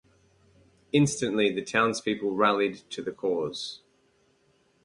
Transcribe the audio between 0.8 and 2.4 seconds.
Instantly, the townspeople